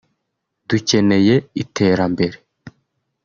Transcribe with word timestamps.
Dukeneye 0.69 1.35
iterambere 1.63 2.37